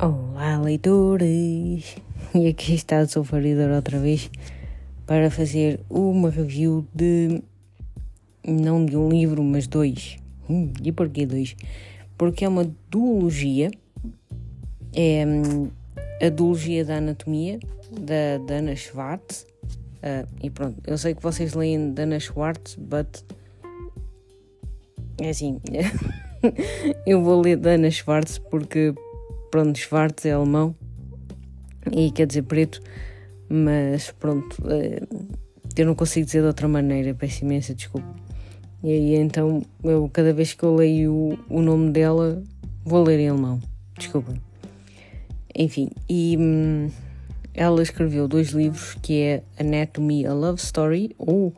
[0.00, 1.96] Olá, leitores!
[2.34, 4.28] E aqui está o seu faridor outra vez
[5.06, 7.40] para fazer uma review de.
[8.44, 10.16] não de um livro, mas dois.
[10.50, 11.54] Hum, e porquê dois?
[12.18, 13.70] Porque é uma duologia.
[14.92, 15.70] É hum,
[16.20, 17.60] a duologia da anatomia
[17.92, 19.46] da Dana Schwartz.
[19.98, 23.22] Uh, e pronto, eu sei que vocês leem Dana Schwartz, but.
[25.20, 25.60] É assim.
[27.06, 28.92] eu vou ler Dana Schwartz porque
[29.54, 30.74] pronto, Schwarz é alemão
[31.92, 32.80] e quer dizer preto,
[33.48, 35.00] mas pronto, eh,
[35.76, 38.16] eu não consigo dizer de outra maneira, peço imensa desculpa.
[38.82, 42.42] E aí então, eu cada vez que eu leio o, nome dela,
[42.84, 43.60] vou ler em alemão,
[43.96, 44.42] desculpem.
[45.54, 46.90] Enfim, e hum,
[47.54, 51.54] ela escreveu dois livros que é Anatomy, a Love Story, ou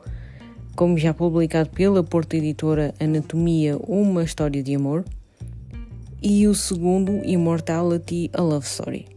[0.75, 5.03] como já publicado pela Porta Editora, Anatomia, uma história de amor
[6.21, 9.07] e o segundo, Immortality, A Love Story.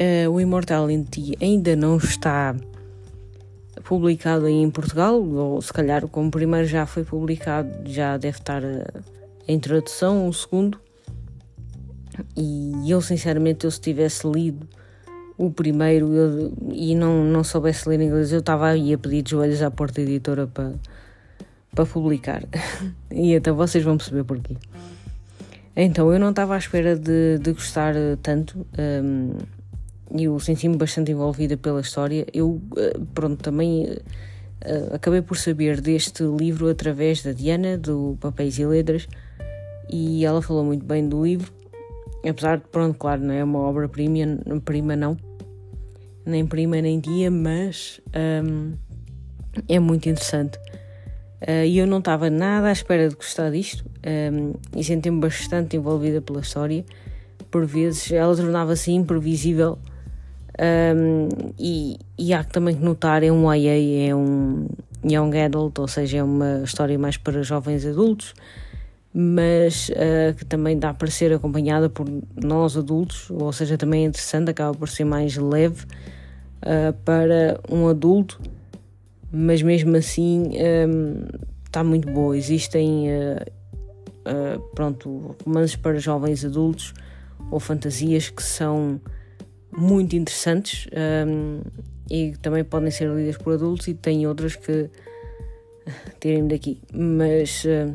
[0.00, 2.54] Uh, o Immortality ainda não está
[3.84, 8.86] publicado em Portugal, ou se calhar como primeiro já foi publicado, já deve estar eh,
[9.46, 10.80] a introdução, o segundo.
[12.36, 14.66] E eu sinceramente, eu se tivesse lido
[15.36, 19.32] o primeiro eu, e não, não soubesse ler inglês, eu estava aí a pedir de
[19.32, 20.72] joelhos à porta editora para,
[21.74, 22.42] para publicar.
[23.10, 24.56] e então vocês vão perceber porquê.
[25.76, 28.64] Então, eu não estava à espera de, de gostar eh, tanto.
[28.78, 29.36] Um,
[30.16, 32.24] eu senti-me bastante envolvida pela história.
[32.32, 38.56] Eu, eh, pronto, também uh, acabei por saber deste livro através da Diana, do Papéis
[38.58, 39.08] e Letras,
[39.90, 41.52] e ela falou muito bem do livro.
[42.24, 45.16] Apesar de, pronto, claro, não é uma obra-prima, prima não,
[46.24, 48.00] nem prima nem dia, mas
[48.46, 48.72] um,
[49.68, 50.58] é muito interessante.
[51.46, 53.84] Uh, e eu não estava nada à espera de gostar disto
[54.32, 56.84] um, e senti-me bastante envolvida pela história.
[57.50, 59.78] Por vezes ela tornava-se imprevisível
[60.58, 64.68] um, e, e há também que notar, é um YA, é um
[65.04, 68.34] Young Adult, ou seja, é uma história mais para jovens adultos,
[69.12, 72.06] mas uh, que também dá para ser acompanhada por
[72.42, 75.84] nós adultos, ou seja, também é interessante, acaba por ser mais leve
[76.62, 78.40] uh, para um adulto
[79.34, 80.52] mas mesmo assim
[81.66, 82.36] está um, muito boa.
[82.36, 83.42] Existem uh,
[84.30, 86.94] uh, pronto, romances para jovens adultos
[87.50, 89.00] ou fantasias que são
[89.76, 90.86] muito interessantes
[91.26, 91.60] um,
[92.08, 94.88] e também podem ser lidas por adultos e tem outras que
[96.20, 96.80] tirem daqui.
[96.92, 97.92] Mas um,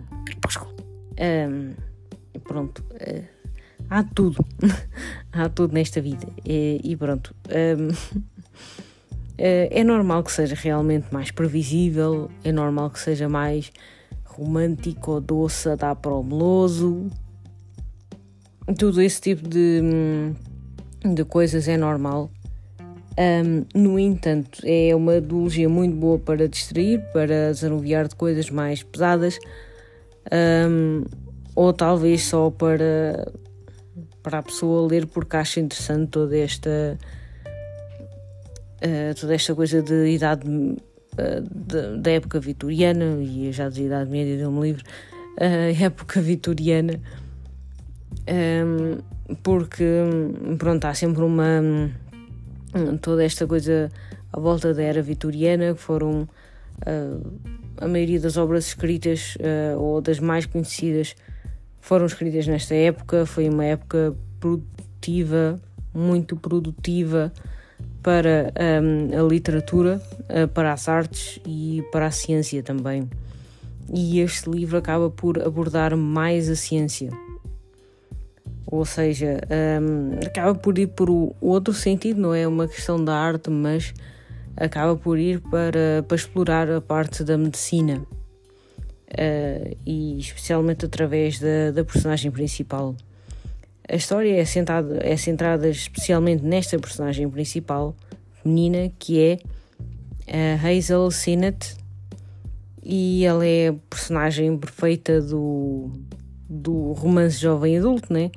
[2.43, 3.23] pronto, uh,
[3.89, 4.45] há tudo,
[5.31, 7.33] há tudo nesta vida e, e pronto.
[9.41, 13.71] Eh, é normal que seja realmente mais previsível, é normal que seja mais
[14.25, 17.07] romântico, doce, dá para o meloso.
[18.77, 20.35] Tudo esse tipo de, hum,
[21.13, 22.29] de coisas é normal.
[23.17, 28.83] Um, no entanto, é uma duologia muito boa para distrair, para desanuviar de coisas mais
[28.83, 29.39] pesadas,
[30.69, 31.05] um,
[31.55, 33.31] ou talvez só para,
[34.21, 36.97] para a pessoa ler porque acha interessante toda esta
[38.83, 44.37] uh, toda esta coisa de idade uh, da época vitoriana, e já de idade média
[44.37, 44.83] deu-me livre,
[45.37, 46.99] uh, época vitoriana,
[48.27, 48.97] um, ehm,
[49.43, 49.85] porque
[50.57, 51.61] pronto, há sempre uma
[53.01, 53.89] toda esta coisa
[54.31, 56.27] à volta da era vitoriana, que foram
[57.77, 59.37] a maioria das obras escritas
[59.77, 61.15] ou das mais conhecidas
[61.79, 63.25] foram escritas nesta época.
[63.25, 65.59] Foi uma época produtiva,
[65.93, 67.31] muito produtiva
[68.01, 73.09] para um, a literatura, uh, para as artes e para a ciência também.
[73.93, 77.09] E este livro acaba por abordar mais a ciência.
[78.65, 79.41] Ou seja,
[79.81, 83.93] um, acaba por ir por o outro sentido, não é uma questão da arte, mas
[84.55, 88.05] acaba por ir para, para explorar a parte da medicina.
[89.11, 92.95] Uh, e especialmente através da, da personagem principal.
[93.91, 97.95] A história é, centrada, é centrada especialmente nesta personagem principal,
[98.35, 99.39] feminina, que é
[100.31, 101.75] a Hazel Sinnott,
[102.83, 105.91] e ela é a personagem perfeita do,
[106.47, 108.29] do romance jovem adulto, né?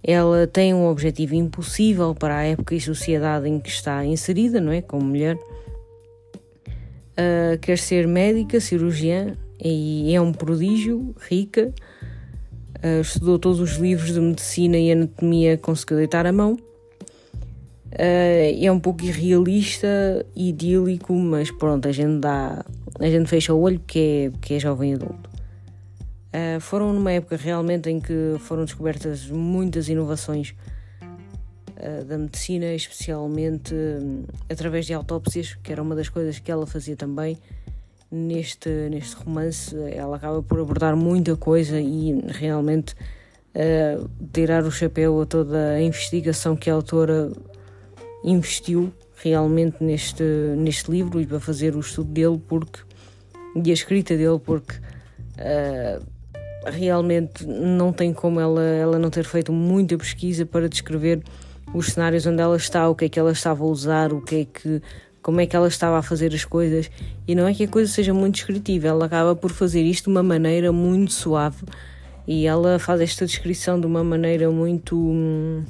[0.00, 4.70] Ela tem um objetivo impossível para a época e sociedade em que está inserida, não
[4.70, 4.80] é?
[4.80, 5.36] Como mulher.
[7.18, 11.74] Uh, quer ser médica, cirurgiã, e é um prodígio, rica,
[12.76, 16.52] Uh, estudou todos os livros de medicina e anatomia, conseguiu deitar a mão.
[16.52, 22.64] Uh, é um pouco irrealista, idílico, mas pronto, a gente dá,
[23.00, 25.28] a gente fecha o olho porque é, porque é jovem adulto.
[26.28, 30.54] Uh, foram numa época realmente em que foram descobertas muitas inovações
[32.08, 36.96] da medicina, especialmente um, através de autópsias, que era uma das coisas que ela fazia
[36.96, 37.38] também.
[38.10, 42.94] Neste, neste romance, ela acaba por abordar muita coisa e realmente
[43.54, 47.30] uh, tirar o chapéu a toda a investigação que a autora
[48.24, 50.22] investiu realmente neste,
[50.56, 52.80] neste livro e para fazer o estudo dele porque,
[53.62, 56.04] e a escrita dele, porque uh,
[56.66, 61.22] realmente não tem como ela, ela não ter feito muita pesquisa para descrever
[61.74, 64.36] os cenários onde ela está, o que é que ela estava a usar, o que
[64.36, 64.82] é que
[65.28, 66.90] como é que ela estava a fazer as coisas.
[67.26, 70.08] E não é que a coisa seja muito descritiva, ela acaba por fazer isto de
[70.08, 71.66] uma maneira muito suave.
[72.26, 75.62] E ela faz esta descrição de uma maneira muito um,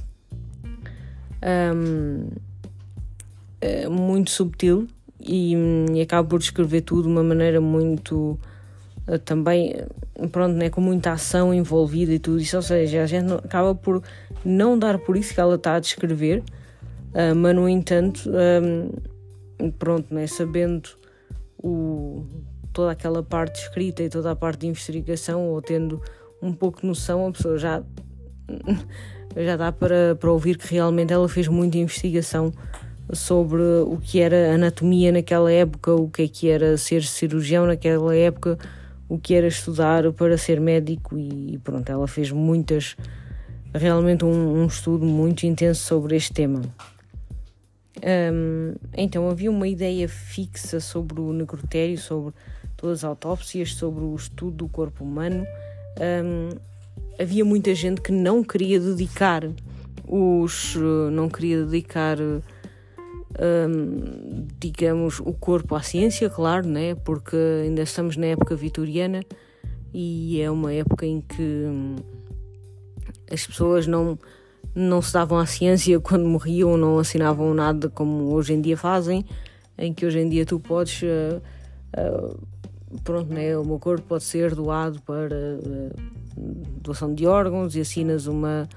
[3.60, 4.86] eh, muito subtil
[5.20, 5.56] e,
[5.92, 8.38] e acaba por descrever tudo de uma maneira muito
[9.08, 9.74] uh, também
[10.30, 14.04] pronto, né, com muita ação envolvida e tudo isso, ou seja, a gente acaba por
[14.44, 16.44] não dar por isso que ela está a descrever,
[17.12, 18.90] uh, mas no entanto, um,
[19.78, 20.90] pronto, né, sabendo
[21.62, 22.24] o,
[22.72, 26.02] toda aquela parte escrita e toda a parte de investigação, ou tendo
[26.40, 27.82] um pouco de noção, a pessoa já,
[29.36, 32.52] já dá para, para ouvir que realmente ela fez muita investigação
[33.12, 38.14] sobre o que era anatomia naquela época, o que é que era ser cirurgião naquela
[38.14, 38.58] época,
[39.08, 42.96] o que era estudar para ser médico e pronto, ela fez muitas,
[43.74, 46.60] realmente um, um estudo muito intenso sobre este tema.
[48.02, 52.32] Um, então havia uma ideia fixa sobre o necrotério, sobre
[52.76, 55.44] todas as autópsias, sobre o estudo do corpo humano.
[56.00, 56.50] Um,
[57.20, 59.42] havia muita gente que não queria dedicar
[60.06, 60.76] os
[61.12, 62.40] não queria dedicar um,
[64.58, 66.94] digamos, o corpo à ciência, claro, né?
[66.94, 69.20] porque ainda estamos na época vitoriana
[69.92, 71.96] e é uma época em que hum,
[73.30, 74.18] as pessoas não,
[74.78, 79.24] não se davam à ciência quando morriam, não assinavam nada como hoje em dia fazem,
[79.76, 81.02] em que hoje em dia tu podes.
[81.02, 81.42] Uh,
[81.98, 82.38] uh,
[83.02, 83.56] pronto, né?
[83.56, 85.90] o meu corpo pode ser doado para uh,
[86.80, 88.68] doação de órgãos e assinas uma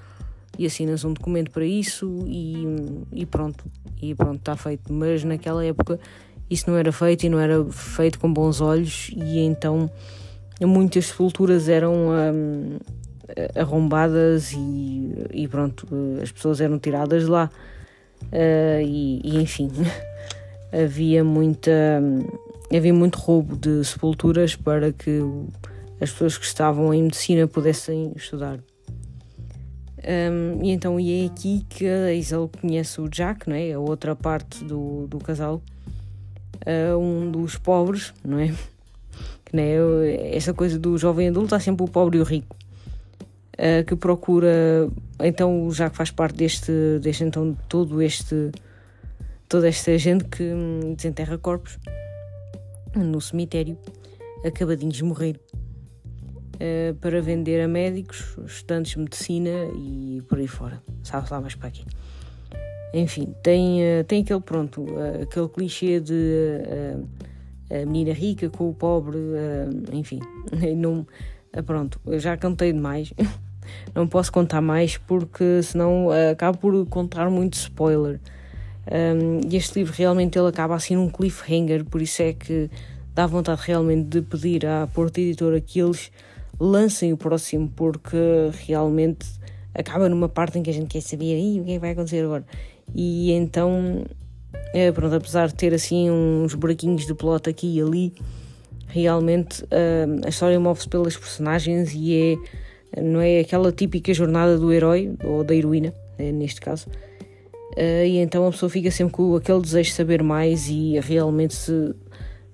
[0.57, 2.65] e assinas um documento para isso e,
[3.13, 3.63] e pronto,
[4.01, 4.91] e pronto, está feito.
[4.91, 5.99] Mas naquela época
[6.49, 9.89] isso não era feito e não era feito com bons olhos e então
[10.61, 12.77] muitas sepulturas eram hum,
[13.55, 15.87] arrombadas e, e, pronto,
[16.21, 17.49] as pessoas eram tiradas lá
[18.23, 19.69] uh, e, e, enfim
[20.71, 21.71] havia muita
[22.75, 25.19] havia muito roubo de sepulturas para que
[25.99, 28.59] as pessoas que estavam em medicina pudessem estudar.
[30.03, 33.73] Um, e então e é aqui que a Isabel conhece o Jack, não é?
[33.73, 35.61] a outra parte do, do casal,
[36.65, 38.53] uh, um dos pobres, não é?
[39.45, 40.35] Que, não é?
[40.35, 42.55] Essa coisa do jovem adulto há sempre o pobre e o rico,
[43.57, 44.89] uh, que procura.
[45.19, 46.71] Então o Jack faz parte deste,
[47.01, 48.51] deste então todo este
[49.47, 51.77] toda esta gente que hum, desenterra corpos
[52.95, 53.77] no cemitério,
[54.45, 55.39] acabadinhos de morrer.
[56.63, 60.79] Eh, para vender a médicos, estudantes de medicina e por aí fora.
[61.01, 61.83] Sabe lá mais para aqui.
[62.93, 66.13] Enfim, tem, uh, tem aquele pronto, uh, aquele clichê de
[67.71, 69.17] a menina rica com o pobre,
[69.93, 70.19] enfim,
[70.77, 71.07] não,
[71.65, 73.11] pronto, já cantei demais.
[73.93, 78.19] não posso contar mais porque senão acabo por contar muito spoiler.
[78.91, 82.69] Um, e este livro realmente ele acaba assim num cliffhanger, por isso é que
[83.13, 86.11] dá vontade realmente de pedir à Porta Editora que eles
[86.59, 88.17] lancem o próximo, porque
[88.65, 89.27] realmente
[89.73, 92.23] acaba numa parte em que a gente quer saber o que é que vai acontecer
[92.23, 92.45] agora.
[92.93, 94.03] E então,
[94.73, 98.13] é, pronto, apesar de ter assim uns buraquinhos de plot aqui e ali,
[98.87, 102.37] realmente uh, a história move-se pelas personagens e é,
[102.99, 106.87] não é aquela típica jornada do herói ou da heroína, é, neste caso.
[107.77, 111.53] Uh, e então a pessoa fica sempre com aquele desejo de saber mais e realmente
[111.53, 111.95] se,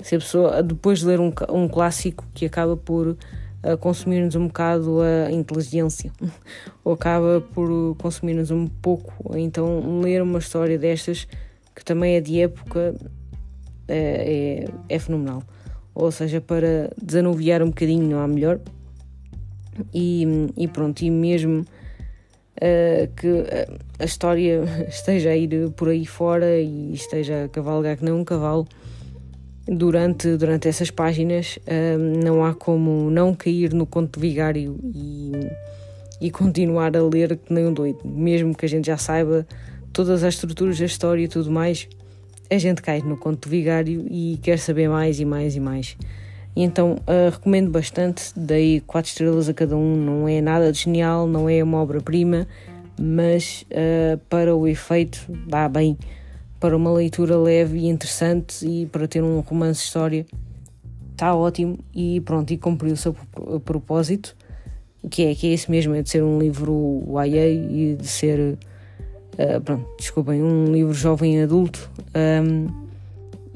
[0.04, 3.18] se a pessoa, depois de ler um, um clássico que acaba por
[3.64, 6.12] a consumir-nos um bocado a inteligência,
[6.84, 9.14] ou acaba por consumir-nos um pouco.
[9.38, 11.28] Então, ler uma história destas,
[11.76, 12.96] que também é de época,
[13.88, 15.44] é, é, é fenomenal.
[15.94, 18.60] Ou seja, para desanuviar um bocadinho, não há melhor.
[19.94, 23.28] E, e pronto, e mesmo uh, que
[24.00, 28.24] a história esteja a ir por aí fora e esteja a cavalgar que não um
[28.24, 28.68] cavalo
[29.68, 35.32] durante, durante essas páginas um, não há como não cair no conto vigário e,
[36.22, 39.46] e continuar a ler que nem um doido, mesmo que a gente já saiba
[39.92, 41.88] todas as estruturas da história e tudo mais,
[42.50, 45.98] a gente cai no conto vigário e quer saber mais e mais e mais.
[46.58, 50.80] E então uh, recomendo bastante, dei 4 estrelas a cada um, não é nada de
[50.80, 52.48] genial, não é uma obra-prima,
[53.00, 55.96] mas uh, para o efeito dá bem.
[56.60, 60.26] Para uma leitura leve e interessante e para ter um romance história
[61.12, 61.78] está ótimo.
[61.94, 63.16] E pronto, e cumpriu o seu
[63.64, 64.36] propósito
[65.12, 68.58] que é, que é esse mesmo, é de ser um livro YA e de ser
[69.38, 72.66] uh, pronto, desculpem, um livro jovem adulto um,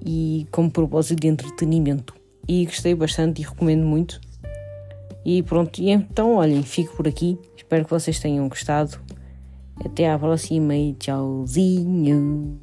[0.05, 2.20] e com propósito de entretenimento
[2.51, 4.19] e gostei bastante e recomendo muito.
[5.23, 7.39] E pronto, e então olhem, fico por aqui.
[7.55, 8.99] Espero que vocês tenham gostado.
[9.85, 12.59] Até à próxima e tchauzinho